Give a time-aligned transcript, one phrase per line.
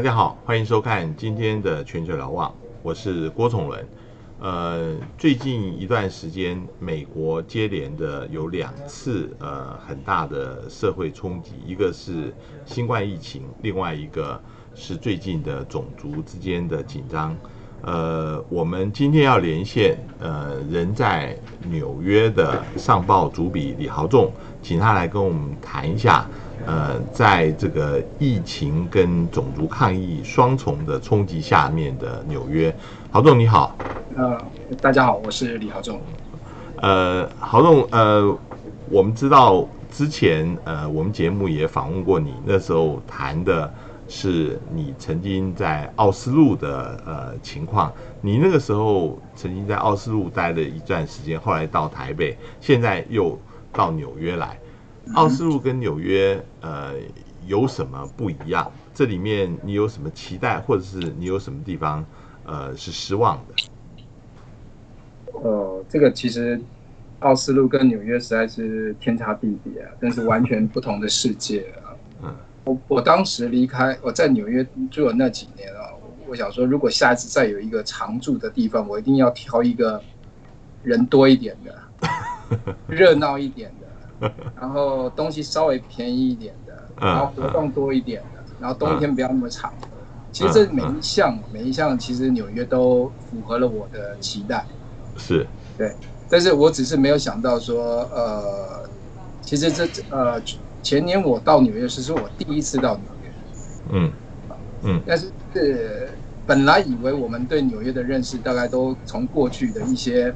[0.00, 3.86] 大家好，欢迎收看今天的全球瞭望，我是郭崇伦。
[4.40, 12.34] 呃，最近一段时间，美国接连的有两次呃很大的社会冲击，一个是
[12.64, 14.40] 新冠疫情，另外一个
[14.74, 17.36] 是最近的种族之间的紧张。
[17.82, 26.26] 呃，我们今天要连线呃人在纽约的上报主笔李豪仲，请他来跟我们谈一下。
[26.66, 32.74] 呃，在这个疫情跟种族抗议双重的冲击下面的纽约，
[33.10, 33.76] 郝总你好。
[34.16, 34.38] 呃，
[34.80, 36.00] 大家好，我是李豪总。
[36.76, 38.36] 呃，郝总，呃，
[38.90, 43.72] 我们知道之前呃，我们节目也访问过你，那时候谈的
[44.08, 47.92] 是你曾经在奥斯陆的呃情况。
[48.20, 53.38] 你那个时候曾经在奥斯陆待了一段时间，后来到台北，现在又
[53.72, 54.58] 到纽约来。
[55.14, 56.94] 奥斯陆跟纽约，呃，
[57.46, 58.70] 有什么不一样？
[58.94, 62.04] 这里面你有什么期待，或者是你有什么地方，
[62.44, 63.54] 呃，是失望的？
[65.42, 66.60] 呃，这个其实
[67.20, 71.96] 奥斯陆跟纽约实在是天差地别啊，但是完全不同的世界啊。
[72.22, 75.90] 嗯，我我当时离开我在纽约住了那几年啊，
[76.28, 80.00] 我想说，如果下一次再有一个常住的地方，我一定要挑一个
[80.84, 83.72] 人多一点的， 热闹一点。
[84.60, 89.72] 然后东西稍微便宜一点的，然后活动多一点的，然后冬天不要那么长。
[90.32, 94.64] 其实这每一项每一项，其实纽约都符合了我的期待。
[95.16, 95.46] 是，
[95.76, 95.92] 对。
[96.28, 98.88] 但是我只是没有想到说，呃，
[99.42, 100.40] 其实这呃
[100.82, 103.32] 前年我到纽约是是我第一次到纽约。
[103.90, 104.12] 嗯
[104.82, 105.02] 嗯。
[105.04, 106.08] 但是是
[106.46, 110.32] 本来以为我们对纽约的认识大概都从过去的一些，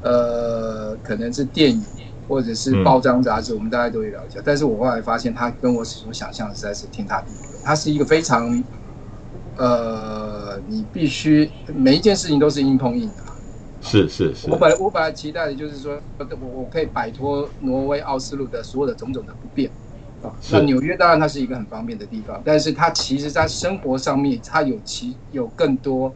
[0.00, 1.84] 呃，可能是电影。
[2.32, 4.40] 或者是报章杂志，我们大家都会了解。
[4.42, 7.60] 但是我后来发现，它跟我所想象的实在是天差地别。
[7.62, 8.64] 它是一个非常，
[9.58, 13.16] 呃，你必须每一件事情都是硬碰硬的。
[13.82, 14.48] 是是是。
[14.50, 19.70] 我本来我本来期待的就是说，我我可以摆脱挪威奥斯陆的所有的种种的不便
[20.22, 20.32] 啊。
[20.50, 26.10] 那纽约当然它是一个很方便的地方，但是它其实在生活上面，它有其有更多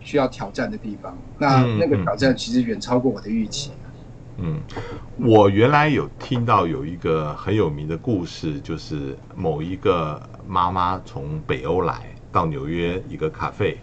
[0.00, 1.14] 需要挑战的地方。
[1.38, 3.70] 那那个挑战其实远超过我的预期。
[3.84, 3.87] 嗯，
[5.16, 13.76] 我原来有听到有一个很有名的故事，就是某一个妈妈从北欧来到纽约一个咖啡，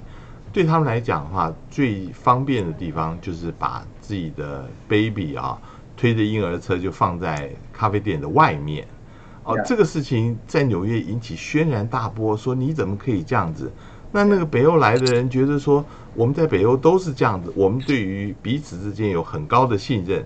[0.54, 5.60] 对他们来讲的话，最方便的地方就是把自己的 baby 啊
[5.98, 8.88] 推着婴儿车就放在咖啡店的外面。
[9.44, 13.70] 哦，这个事情在纽约引起轩然大波，说你怎么可以这样子？
[14.12, 15.84] 那那个北欧来的人觉得说，
[16.14, 20.26] 我们在北欧都是这样子，我们对于彼此之间有很高的信任。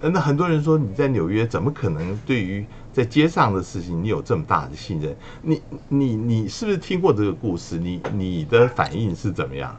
[0.00, 5.14] 那很多人说你在纽约怎么可能对于在街上的事情你有这么大的信任？
[5.42, 7.78] 你你你是不是听过这个故事？
[7.78, 9.76] 你你的反应是怎么样？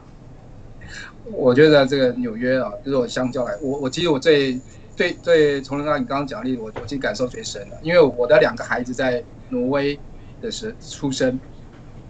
[1.24, 4.60] 我觉得这个纽约啊，就是我相较来，我我其实我最
[4.94, 9.98] 最最从刚你刚刚讲的例子，我我其实感受最深的，因为我的两个孩子在挪威
[10.42, 11.38] 的时出生，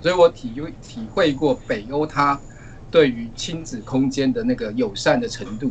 [0.00, 2.40] 所以我体体会过北欧它
[2.90, 5.70] 对于亲子空间的那个友善的程度。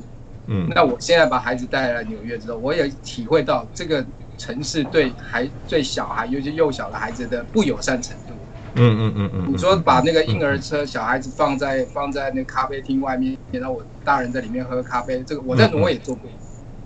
[0.51, 4.03] 嗯，那我现在把孩子带来纽约之后，我也体会到这个
[4.35, 8.33] 城市对孩最小孩，尤其幼小的孩子的不友善程度。
[8.73, 9.53] 嗯嗯嗯嗯。
[9.53, 16.31] 你说把那个婴儿车小孩子放在放在那咖啡厅外面，然后我大人在里面喝咖啡，这个我在挪威也做过。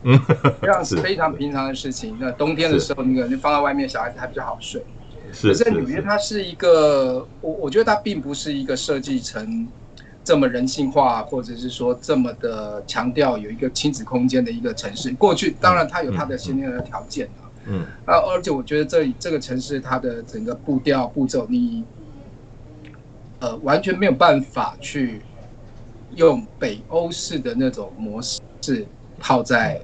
[0.03, 0.19] 嗯，
[0.61, 2.17] 这样是非常平常的事情。
[2.19, 4.83] 那冬天的时候，那个你放在外面，小孩子还比较好睡。
[5.31, 5.47] 是。
[5.47, 9.69] 可是纽约它是一个，我我觉得它并不是一个设计成。
[10.23, 21.83] 这么人性化，或者是说这么的强调有一个亲子空间的一个城市，过去当然它有它的先天的条件啊，嗯，啊，而且我觉得这里这个城市它的整个步调步骤，你
[23.39, 25.21] 呃完全没有办法去
[26.15, 28.87] 用北欧式的那种模式
[29.19, 29.81] 套在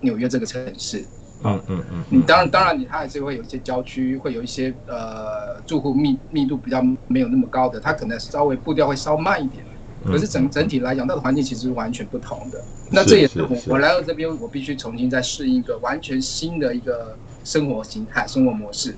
[0.00, 1.04] 纽约这个城市，
[1.42, 9.64] 嗯嗯嗯，你当然当然你它还是会有一些郊区，会有一些呃住户密密度比较没有那么高的，它可能稍微步调会稍慢一点。
[10.04, 12.62] 可是整整体来讲，那个环境其实是完全不同的。
[12.90, 18.96] 那这也是我我来到这边，我必须重新再适应一个完全新的一个生活形态、生活模式。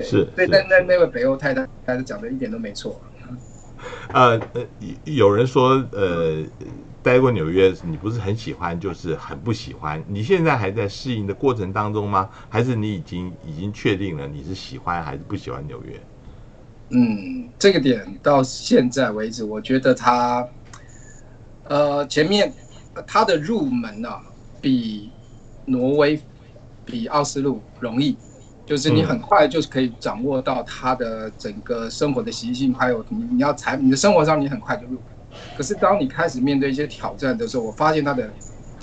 [0.00, 3.00] 是，对，但那那位北欧太太，她讲的一点都没错。
[4.12, 4.66] 呃呃，
[5.04, 6.42] 有人说，呃，
[7.02, 10.02] 待过纽约，你不是很喜欢，就是很不喜欢。
[10.08, 12.30] 你现在还在适应的过程当中吗？
[12.48, 16.00] 还是你已经已经确定了你是喜欢还是不喜欢纽约？
[16.90, 20.46] 嗯，这个点到现在为止，我觉得他，
[21.64, 22.54] 呃，前面
[23.06, 24.10] 他的入门呢，
[24.60, 25.12] 比
[25.64, 26.22] 挪威、
[26.84, 28.18] 比奥斯陆容易，
[28.66, 35.02] 就是你很快就是可以掌握到他的整个生活的习性，还有你你要采你的生活上你很快就入。
[35.54, 38.32] 可是当你开始面对一些挑战的时候，我发现它的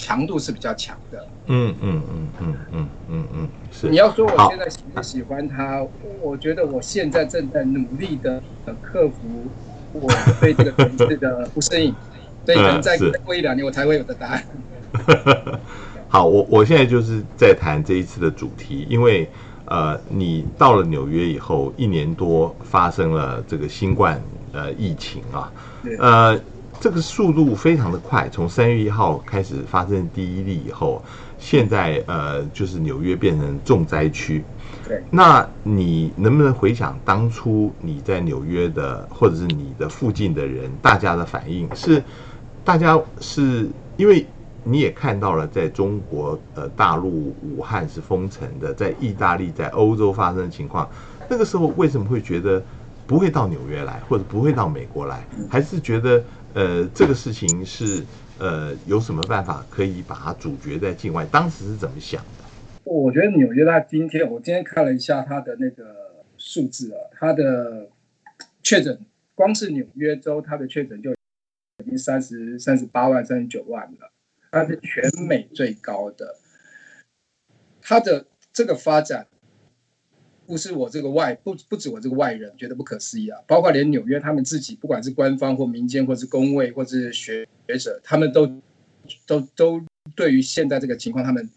[0.02, 1.28] 强度是比较强的。
[1.46, 3.88] 嗯嗯嗯嗯嗯嗯嗯，是。
[3.88, 5.86] 你要说我现在喜不喜欢他，
[6.24, 8.42] 我觉得我现在正在努力的
[8.82, 9.46] 克服
[9.92, 10.10] 我
[10.40, 11.94] 对这个城市的不适应，
[12.46, 14.44] 所以可能再过一两年我才会有的答案。
[16.10, 19.30] 好，我我现在就是在谈这一次的主题，因为
[19.66, 24.20] 呃，你到了纽约以后一年多，发生了这个新冠
[24.52, 25.54] 呃疫情啊，
[26.00, 26.40] 呃。
[26.82, 31.00] 这个速度非常的快，从三月一号开始发生第一例以后，
[31.38, 34.44] 现在呃就是纽约变成重灾区。
[34.88, 42.04] 对，那你能不能回想当初你在纽约的，或者是你的附近的人，大家的反应是？
[42.64, 44.26] 大家是因为
[44.64, 50.90] 你也看到了，在中国呃大陆武汉是封城的，在意大利在欧洲发生的情况，
[51.30, 52.64] 那个时候为什么会觉得
[53.12, 56.24] 不会到纽约来，或者不会到美国来，还是觉得？
[56.54, 58.06] 呃，这个事情是
[58.40, 61.26] 呃，有什么办法可以把它阻绝在境外？
[61.26, 62.46] 当时是怎么想的？
[62.86, 67.90] 我觉得纽约它今天，我今天看了一下它的那个数字啊，它的
[68.64, 68.98] 确诊，
[69.36, 74.12] 光是纽约州它的确诊就已经三十三十八万、三十九万了，
[74.52, 76.36] 它是全美最高的。
[77.82, 79.28] 它的这个发展。
[80.52, 88.46] 不是我这个外不不止我这个外人觉得不可思议啊，包括连纽约他们自己，不管是官方或民间，或是工位，或是学学者，他们都
[89.26, 89.82] 都都
[90.14, 91.50] 对于现在这个情况，他们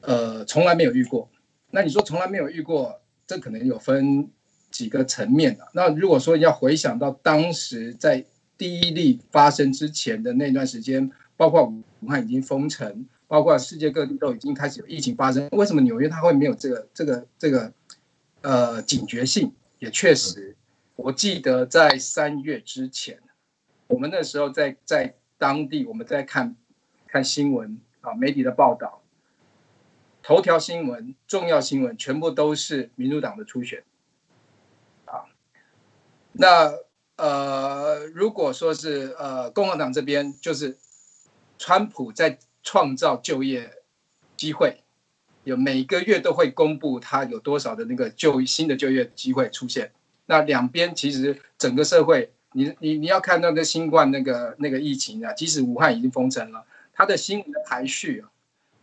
[0.00, 1.28] 呃从来没有遇过。
[1.70, 4.30] 那你说从来没有遇过，这可能有分
[4.70, 5.68] 几个层面的。
[5.74, 8.24] 那如果说要回想到当时在
[8.56, 17.70] 第一例发生之前的那段时间，包括武汉已经封城，包括世界各地都已经开始有疫情发生，为什么纽约它会没有这个这个这个？
[18.44, 20.54] 呃，警觉性也确实，
[20.96, 23.22] 我记得在三月之前，
[23.86, 26.54] 我们那时候在在当地，我们在看
[27.06, 29.02] 看新闻啊，媒体的报道，
[30.22, 33.82] 头条新闻、重要新闻全部都是民主党的初选，
[35.06, 35.24] 啊，
[36.32, 36.74] 那
[37.16, 40.76] 呃，如果说是呃共和党这边，就是
[41.56, 43.72] 川普在创造就业
[44.36, 44.83] 机会。
[45.44, 49.92] 有每个月都会公布他有多少的那个就新的就业机会出现。
[50.26, 56.64] 那两边其实整个社会，你你你要看那个新冠那个那个疫情啊，即使武汉已经封城了，
[56.94, 58.30] 它的新闻的排序啊，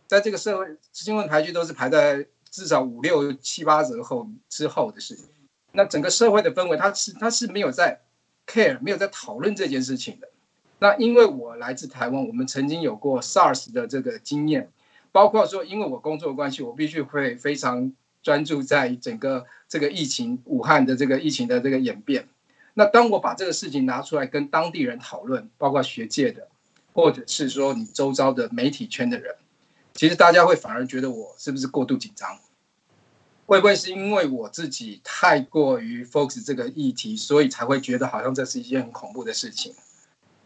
[0.06, 5.26] 在这个社会新闻排序都是排在至少五六七八折后之后的事情。
[5.72, 8.00] 那整个社会的氛围，它是它是没有在
[8.46, 10.28] care，没有在讨论这件事情的。
[10.78, 14.70] 那因为我来自台湾，我们曾经有过 SARS 的这个经验。
[15.12, 17.92] 包括说，因为我工作关系，我必须会非常
[18.22, 22.26] 专注在整个这个疫情，武汉的这个疫情的这个演变。
[22.74, 26.48] 那当我把这个事情拿出来跟当地人讨论，包括学界的，
[26.94, 29.36] 或者是说你周遭的媒体圈的人，
[29.92, 32.38] 其实大家会反而觉得我是不是过度紧张？
[33.44, 39.74] 会不会是因为我自己太过于 focus 这个议题，所以才会觉得好像这是一件很恐怖的事情？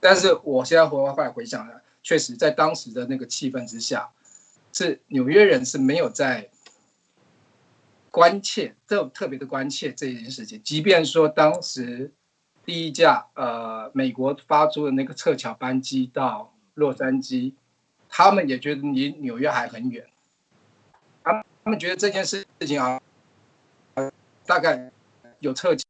[0.01, 4.09] 但是我现在回过来回想了，确实在当时的那个气氛之下。
[4.77, 6.51] 是纽约人是没有在
[8.11, 10.61] 关切，特特别的关切这件事情。
[10.63, 12.13] 即便说当时
[12.67, 17.55] 第一架呃美国发出的那个撤侨班机到洛杉矶，
[18.11, 20.05] 他们也觉得离纽约还很远。
[21.25, 23.01] 他他们觉得这件事情啊，
[24.45, 24.93] 大概
[25.39, 25.85] 有撤侨，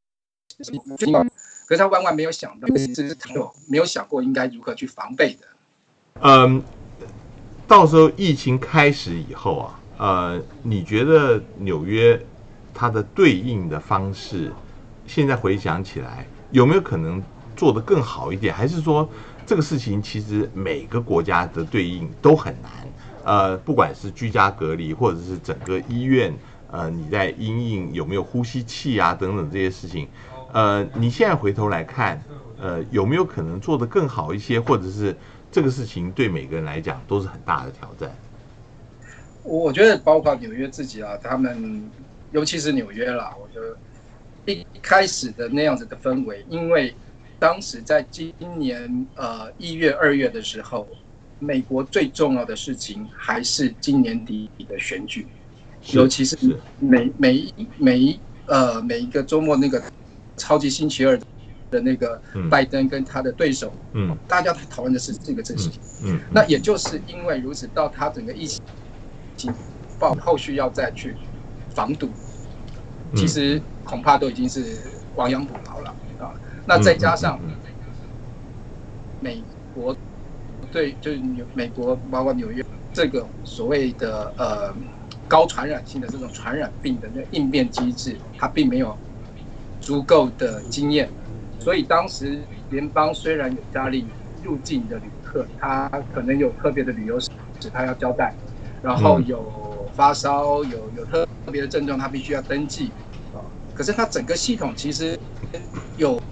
[1.66, 5.49] 可是他万万没有想到，其实他有没有想过应该如何去防备的。
[6.23, 6.62] 嗯。
[7.69, 12.21] 到时候疫情开始以后啊，呃，你觉得纽约
[12.73, 14.53] 它的对应的方式，
[15.05, 17.21] 现在回想起来有没有可能
[17.57, 18.55] 做得更好一点？
[18.55, 19.09] 还是说
[19.45, 22.71] 这个事情其实每个国家的对应都很难？
[23.25, 26.33] 呃，不管是居家隔离，或者是整个医院，
[26.71, 30.07] 呃，你在阴影有没有呼吸器啊等等这些事情，
[30.53, 32.23] 呃，你现在回头来看，
[32.61, 35.17] 呃，有没有可能做得更好一些，或者是？
[35.50, 38.15] 这个事情对每个人来讲都是很大的挑战。
[39.43, 41.88] 我觉得，包括纽约自己啊，他们
[42.33, 46.95] 尤其是纽约啦，我觉得一开始的那样子的氛围，因为
[47.38, 50.87] 当时在今年呃一月、二月的时候，
[51.38, 55.26] 美国最重要的事情还是今年底的选举，
[55.93, 56.37] 尤其是
[56.81, 59.83] 每每一每一呃每一个周末那个
[60.37, 61.19] 超级星期二。
[61.76, 65.73] 的那个拜登跟他的对手，嗯，大家讨论的是这个事情，
[66.04, 68.59] 嗯，那也就是因为如此，到他整个疫情
[69.37, 69.52] 情
[69.99, 71.14] 报后续要再去
[71.75, 72.09] 防堵，
[73.14, 74.78] 其实恐怕都已经是
[75.16, 76.33] 亡羊补牢了啊。
[76.66, 77.38] 那再加上
[79.21, 79.95] 美国
[80.73, 84.75] 对，就是纽美国包括纽约这个所谓的呃
[85.28, 88.97] 高传染性的这种传染病的那应变机制，它并没有
[89.80, 91.09] 足够的经验，
[91.67, 94.07] 所以当时联邦虽然有压力
[94.41, 97.29] 入境的旅客，他可能有特别的旅游史，
[97.73, 98.33] 他要交代，
[98.81, 102.93] 然后有发烧，有有特别的症状，他必须要登记
[103.33, 103.43] 啊。
[103.75, 105.19] 可是他整个系统其实
[105.97, 106.23] 有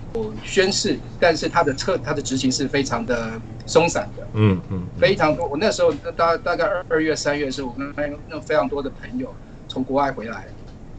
[0.44, 3.32] 宣誓，但是他的测他的执行是非常的
[3.66, 5.48] 松散的，嗯嗯，非常多。
[5.48, 7.92] 我那时候大大概二二月三月的时候，我跟
[8.30, 9.34] 那非常多的朋友
[9.66, 10.46] 从国外回来，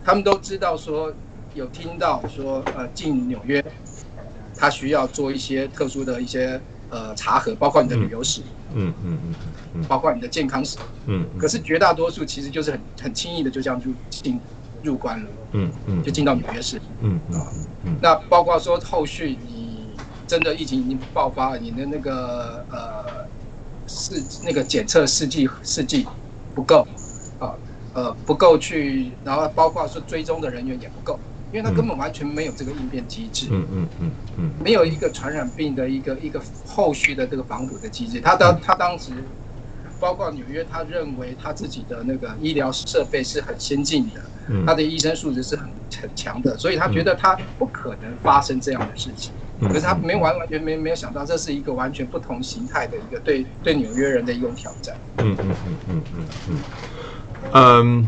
[0.04, 1.16] 他们都知道说
[1.54, 3.64] 有听到说呃进纽约，
[4.56, 8.42] 他需要做一些特殊的一些呃查核，包括你的旅游史，
[8.74, 9.36] 嗯嗯嗯
[9.74, 14.42] 嗯，包括你的健康史，嗯，可是绝大多数其实就是很很轻易的就这样入进
[14.82, 16.82] 入关了，嗯嗯，就进到纽约市。
[17.02, 17.52] 嗯啊
[17.84, 17.98] 嗯。
[18.02, 23.30] 那包括说后续你真的疫情已经爆发了，你的那个呃
[23.88, 26.06] 试那个检测试剂试剂
[26.54, 26.88] 不够
[27.38, 27.54] 啊，
[27.94, 31.20] 呃不够去，然后包括说追踪的人员也不够，
[31.56, 34.52] 因为他根本完全没有这个应变机制，嗯嗯嗯嗯。
[34.62, 38.20] 没有一个传染病的一个一个后续的这个防堵的机制。
[38.20, 39.14] 他当他当时
[39.98, 44.20] 包括纽约，他认为他自己的那个医疗设备是很先进的，
[44.50, 49.32] 嗯，他的医生素质是很很强的，所以他觉得他不可能发生这样的事情。
[49.62, 49.70] 嗯。
[49.70, 54.94] 可是他没完完全没没有想到，这是一个完全不同形态的一个对对纽约人的一种挑战。
[55.20, 56.26] 嗯嗯嗯嗯嗯。
[56.50, 58.08] 嗯，嗯，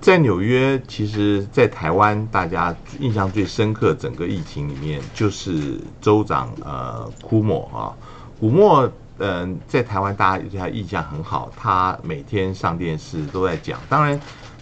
[0.00, 7.92] 在纽约，其实，在台湾，大家印象最深刻，整个疫情里面，就是州长呃库莫啊，
[8.40, 14.18] 古莫，嗯、在台湾大家对他印象很好，他每天上电视都在讲，当然，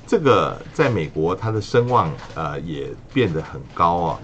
[0.08, 4.20] 这个在美国他的声望呃也变得很高啊，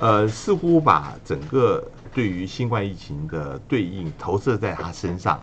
[0.00, 1.82] 呃，似乎把整个
[2.12, 5.40] 对于新冠疫情的对应投射在他身上。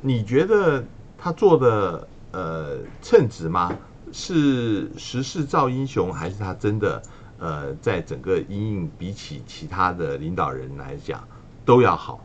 [0.00, 0.84] 你觉得
[1.18, 3.76] 他做的呃称职吗？
[4.12, 7.02] 是时势造英雄，还是他真的
[7.38, 11.26] 呃在整个阴影比起其他的领导人来讲
[11.64, 12.24] 都要好？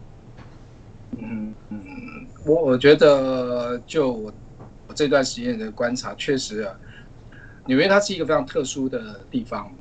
[1.18, 1.80] 嗯嗯，
[2.46, 4.34] 我我觉得就我
[4.94, 6.75] 这段时间的观察，确实啊，
[7.65, 9.72] 纽约它是一个非常特殊的地方。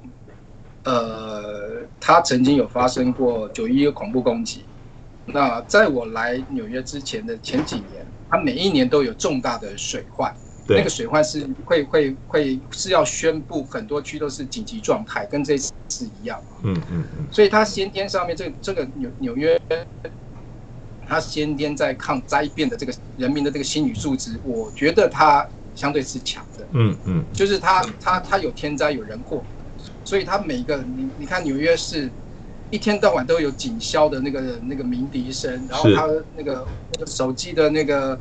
[0.84, 4.64] 呃，它曾经有发生过九一一恐怖攻击。
[5.24, 10.30] 那在我来纽约之前的前几年，它每一年都有重大的水患。
[10.66, 16.40] 对，那个水患是会会会是要宣布很多区都是紧急状态，跟这次是一样。
[16.62, 19.60] 嗯嗯嗯所以它先天上面这这个纽纽约，
[21.06, 26.66] 它先天在抗灾变的这个人民的这个心理素质，我觉得它相对是强的。
[26.72, 29.42] 嗯嗯就是它它它有天灾有人祸，
[30.04, 32.10] 所以它每一个你你看纽约市。
[32.70, 38.18] 一天到晚都有警消的那个那个鸣笛声，然后是它那个那个手机的那个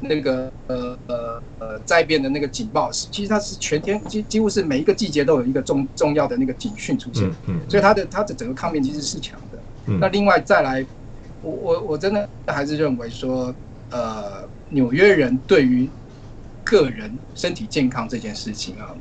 [0.00, 7.28] 那个呃呃呃灾变的那个警报，其实它是全天几几乎是每一个季节都有一个重重要的那个警讯出现。
[7.28, 9.58] 嗯，嗯，所以它的它的整个抗辩机制是强的。
[9.86, 9.98] 嗯。
[10.00, 10.86] 那另外再来，
[11.42, 13.54] 我我我真的还是认为说，
[13.90, 15.88] 呃，纽约人对于
[16.62, 18.94] 个人身体健康这件事情啊，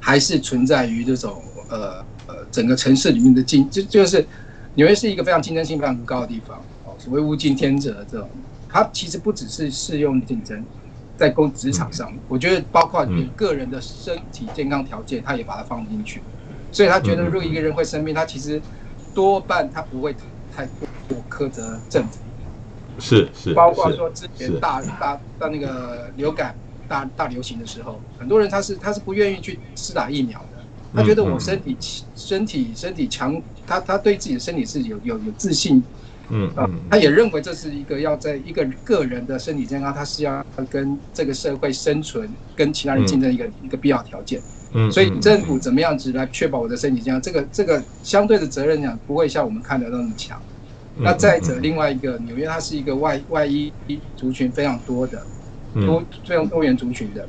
[0.00, 4.26] 还是存在于这种呃呃整个城市里面的竞，就就是
[4.74, 8.28] 纽约是一个非常竞争性非常高的地方哦，所谓物竞天择这种，
[8.76, 10.66] 它其实不只是适用竞争。
[11.16, 16.22] 在工职场上，我觉得包括你个人的身体健康条件，他也把它放进去，
[16.70, 18.60] 所以他觉得如果一个人会生病，他其实
[19.14, 20.14] 多半他不会
[20.50, 20.66] 太
[21.08, 22.18] 过苛责政府，
[22.98, 26.54] 是是，包括是说之前大大大那个流感
[26.86, 30.58] 大大流行的时候，很多人他是他是不愿意去施打疫苗的，
[30.92, 31.78] 他觉得我身体
[32.14, 35.82] 身体身体强，他他对自己的身体是有有有自信
[36.15, 44.42] 啊嗯啊，他也认为这是一个要在一个个人的身体健康，他是要跟这个社会生存、跟其他人竞争一个、一个必要条件。
[44.72, 45.20] 嗯，所以嗯。
[45.20, 50.36] 政府怎么样子来确保我的身体健康，这个这个相对的责任讲不会像我们看的那么强。
[50.98, 53.70] 嗯那再者，另外一个纽约它是一个外外裔
[54.16, 55.22] 族群非常多的
[55.74, 56.06] 多嗯。
[56.24, 57.28] 非常多元族群的，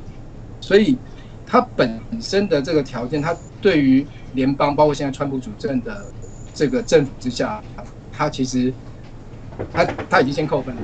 [0.58, 0.98] 所以
[1.44, 6.02] 它本身的这个条件，它对于联邦包括现在川普主政的
[6.54, 7.62] 这个政府之下，
[8.10, 8.72] 它其实
[9.72, 10.82] 它它已经先扣分了。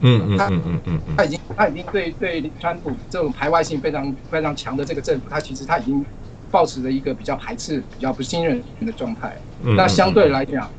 [0.00, 6.04] 嗯嗯嗯嗯嗯嗯他已经他已经对对川普这种排外性非常非常强的这个政府，他其实他已经
[6.50, 9.34] 保持了一个比较排斥、比较不信任的状态。
[9.64, 10.70] 嗯，那相对来讲，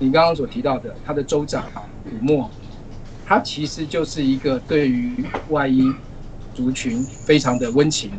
[0.00, 1.64] 你刚刚所提到的他的州长
[2.02, 2.50] 古默，
[3.24, 5.88] 他其实就是一个对于外裔
[6.52, 8.10] 族群非常的温情，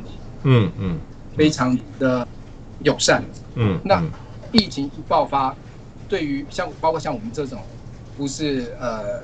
[0.43, 0.97] 嗯嗯
[1.35, 2.25] 非常的
[2.79, 3.21] 友善。
[3.55, 4.01] 嗯，那
[4.53, 5.53] 疫情一爆发，
[6.07, 7.59] 对于像包括像我们这种
[8.15, 9.21] 不是呃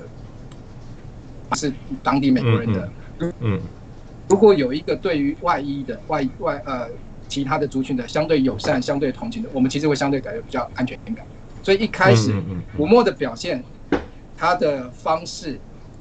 [1.55, 3.33] 是当地美国人的，嗯，
[4.29, 6.87] 如果有一个对于外衣的外外呃
[7.27, 11.25] 其他的族群的相对友善、相对同情的，我们其实会相对感觉比较安全感。
[11.63, 12.33] 所以一开始
[12.75, 13.63] 古默的表现，
[14.35, 15.59] 他的方式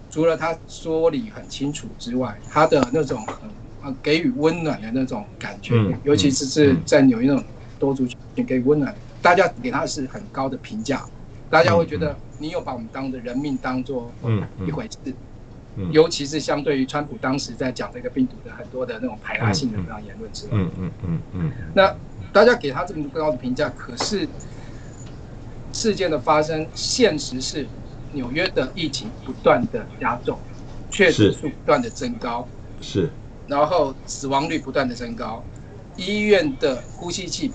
[0.09, 3.25] 除了他说理很清楚之外，他的那种
[3.81, 7.45] 很给予温暖的那种感觉，尤其是是在纽约那种
[7.79, 11.05] 多族群给予温暖，大家给他是很高的评价，
[11.51, 14.11] 大家会觉得你有把我们当的人命当做
[14.67, 15.13] 一回事。
[15.93, 21.97] 尤其是相对于川普当时在讲这个病毒的很多的那种排他性的这样言论之外，嗯嗯嗯嗯，那
[22.33, 24.29] 大家给他这么高的评价，可是
[25.73, 27.67] 事件的发生，现实是
[28.13, 30.39] 纽约的疫情不断的加重，
[30.91, 32.47] 确诊数不断的增高，
[32.83, 33.09] 是，
[33.47, 35.43] 然后死亡率不断的增高，
[35.97, 37.53] 医院的呼吸器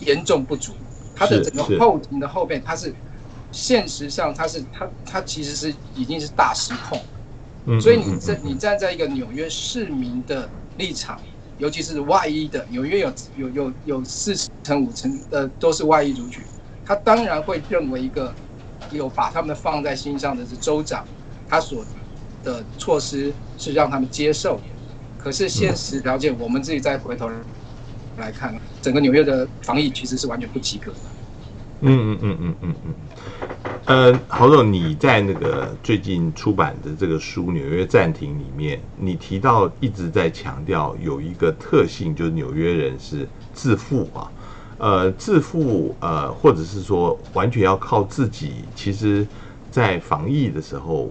[0.00, 0.74] 严重不足，
[1.16, 2.94] 它的整个后庭的后背，它是
[3.50, 7.00] 现实上它是它它其实是已经是大失控。
[7.80, 11.20] 所以你站你站在一个纽约市民的立场，
[11.58, 16.42] 尤其是外裔的，纽约有有有有四成五成的都是外裔族群，
[16.82, 18.34] 他当然会认为一个
[18.90, 21.06] 有把他们放在心上的是州长，
[21.46, 21.84] 他所
[22.42, 24.58] 的措施是让他们接受。
[25.18, 27.28] 可是现实条件，我们自己再回头
[28.16, 31.00] 来看，整个纽约的防疫其实是完全不及格的。
[31.80, 32.94] 嗯嗯嗯嗯嗯嗯。
[33.86, 44.30] 呃，侯总，你在那个最近出版的这个书《纽约暂停》里面，你提到一直在强调有一个特性，就是纽约人是自负啊，
[44.76, 48.56] 呃，自负呃，或者是说完全要靠自己。
[48.74, 49.26] 其实，
[49.70, 51.10] 在防疫的时候，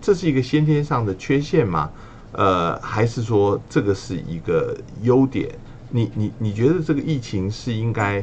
[0.00, 1.90] 这是一个先天上的缺陷吗？
[2.32, 5.48] 呃，还是说这个是一个优点？
[5.88, 8.22] 你你你觉得这个疫情是应该？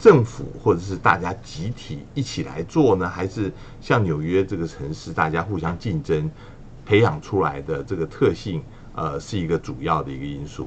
[0.00, 6.30] 政府或者是大家集体一起来做呢，还是像纽约这个城市，大家互相竞争
[6.86, 8.62] 培养出来的这个特性，
[8.94, 10.66] 呃，是一个主要的一个因素。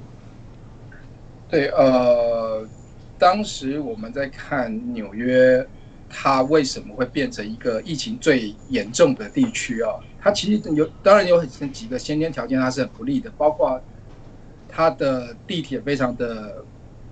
[1.49, 2.63] 对，呃，
[3.17, 5.67] 当时我们在看纽约，
[6.07, 9.89] 它为什么会变成一个疫情最严重的地区啊？
[10.19, 13.81] 它其实有，当然有很几个先天条件，它是很不利的，包括
[14.67, 16.63] 它的地铁非常的。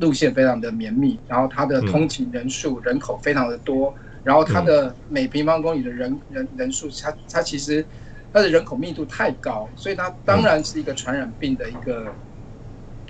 [0.01, 7.85] 路线非常的绵密，然后它的通勤人数人口非常的多，然后它的每平方公里的人人人数，它它其实
[8.33, 12.13] 它的人口密度太高，所以它当然是一个传染病的一个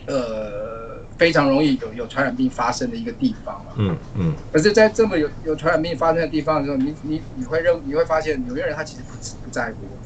[0.06, 3.71] 呃非常容易有有传染病发生的一个地方嘛。
[3.77, 4.36] 嗯嗯。
[4.51, 9.97] 可是，在这么有有传染病发生的地方的时候，你你你会认你会发现纽约人他其实不不在乎，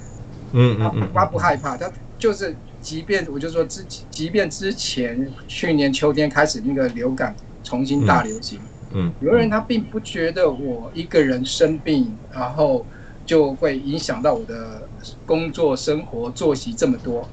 [0.51, 2.55] 嗯嗯嗯，他不害怕，他就是。
[2.85, 8.61] 即便我就说之，即便之前去年秋天开始那个流感重新大流行，
[8.93, 12.85] 嗯，有的人他并不觉得我一个人生病，然后
[13.25, 14.87] 就会影响到我的
[15.25, 17.27] 工作、生活、作息这么多。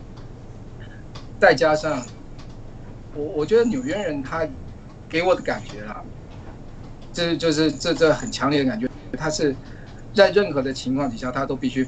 [1.38, 2.02] 再加上
[3.14, 4.48] 我，我觉得纽约人他
[5.06, 6.02] 给我的感觉啦，
[7.12, 8.88] 这就是这这很强烈的感觉，
[9.18, 9.54] 他是
[10.14, 11.86] 在任何的情况底下，他都必须。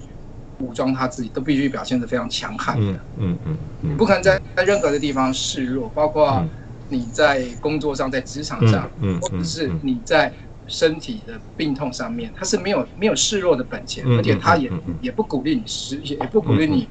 [0.59, 6.47] 武装他自己都必须表现得非常强悍的，嗯嗯，你不可能在在任何的地方示弱，包括
[6.89, 8.91] 你在工作上、在职场上，
[9.21, 10.33] 或者是你在
[10.67, 16.89] 身体的病痛上面，他是没有没有示弱的本钱，而且他也也不鼓励你失，也不鼓励你，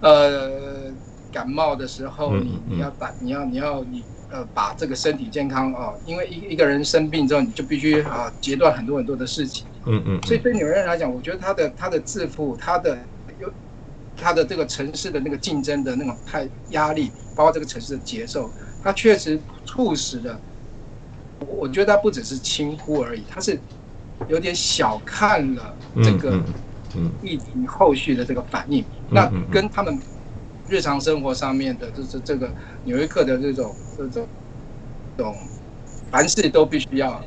[0.00, 0.92] 呃，
[1.30, 9.66] 感冒的时候你你要把，你要你要你呃把这个身体健康哦，因为一一个人生病之后，你就必须啊截断很多很多的事情。
[9.88, 12.98] 嗯嗯，所以对纽约人来讲，我觉得他的他的自负，他的
[13.40, 13.50] 有
[14.14, 18.50] 他的这个城市的那个竞争的那种太压力，包括这个城市的节奏，
[18.82, 20.38] 他确实促使了。
[21.46, 23.58] 我觉得他不只是轻忽而已，他是
[24.28, 26.38] 有点小看了这个
[27.22, 28.84] 疫情后续的这个反应。
[29.10, 29.98] 那跟他们
[30.68, 34.28] 日常生活上面的，就是这个纽约客的这种这种
[35.16, 35.34] 这种
[36.10, 37.24] 凡事都必须要。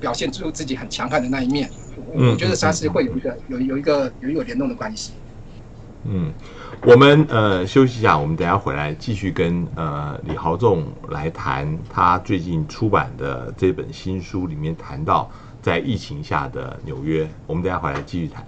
[0.00, 1.68] 表现出自己很强悍的那一面，
[2.14, 5.12] 我觉得它是会有一个有有一个有一个联动的关系。
[6.04, 6.32] 嗯，
[6.82, 15.28] 我们呃休息一下，我们等下回来继续跟呃李豪仲来谈他最近出版的这本新书里面谈到
[15.60, 18.46] 在疫情下的纽约，我们等下回来继续谈。